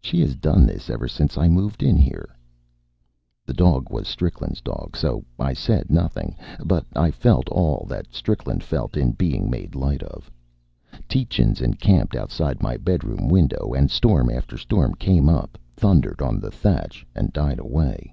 "She 0.00 0.20
has 0.22 0.34
done 0.34 0.66
this 0.66 0.90
ever 0.90 1.06
since 1.06 1.38
I 1.38 1.46
moved 1.46 1.80
in 1.84 1.96
here." 1.96 2.34
The 3.46 3.52
dog 3.54 3.88
was 3.88 4.08
Strickland's 4.08 4.60
dog, 4.60 4.96
so 4.96 5.24
I 5.38 5.52
said 5.52 5.92
nothing, 5.92 6.34
but 6.64 6.84
I 6.96 7.12
felt 7.12 7.48
all 7.50 7.86
that 7.88 8.12
Strickland 8.12 8.64
felt 8.64 8.96
in 8.96 9.12
being 9.12 9.48
made 9.48 9.76
light 9.76 10.02
of. 10.02 10.28
Tietjens 11.08 11.60
encamped 11.62 12.16
outside 12.16 12.64
my 12.64 12.78
bedroom 12.78 13.28
window, 13.28 13.72
and 13.72 13.92
storm 13.92 14.28
after 14.28 14.58
storm 14.58 14.92
came 14.96 15.28
up, 15.28 15.56
thundered 15.76 16.20
on 16.20 16.40
the 16.40 16.50
thatch, 16.50 17.06
and 17.14 17.32
died 17.32 17.60
away. 17.60 18.12